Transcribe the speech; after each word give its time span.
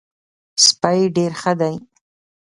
سپی 0.65 0.99
ډېر 1.15 1.31
ښه 1.41 1.53
دی. 1.59 1.75